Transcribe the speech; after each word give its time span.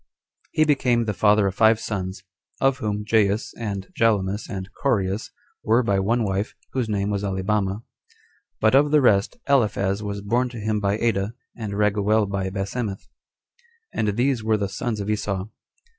2. 0.55 0.61
He 0.61 0.65
became 0.65 1.05
the 1.05 1.13
father 1.13 1.45
of 1.45 1.53
five 1.53 1.79
sons; 1.79 2.23
of 2.59 2.79
whom 2.79 3.05
Jaus, 3.05 3.53
and 3.55 3.85
Jalomus, 3.95 4.49
and 4.49 4.67
Coreus, 4.81 5.29
were 5.63 5.83
by 5.83 5.99
one 5.99 6.23
wife, 6.23 6.55
whose 6.71 6.89
name 6.89 7.11
was 7.11 7.23
Alibama; 7.23 7.83
but 8.59 8.73
of 8.73 8.89
the 8.89 8.99
rest, 8.99 9.37
Aliphaz 9.47 10.01
was 10.01 10.21
born 10.21 10.49
to 10.49 10.57
him 10.59 10.79
by 10.79 10.97
Ada, 10.97 11.35
and 11.55 11.73
Raguel 11.73 12.25
by 12.27 12.49
Basemmath: 12.49 13.09
and 13.93 14.17
these 14.17 14.43
were 14.43 14.57
the 14.57 14.69
sons 14.69 14.99
of 14.99 15.07
Esau. 15.07 15.49